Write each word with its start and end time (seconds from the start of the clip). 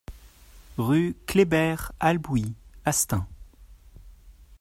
Rue 0.79 1.15
Kléber-Albouy 1.27 2.55
à 2.85 2.91
Stains 2.91 3.27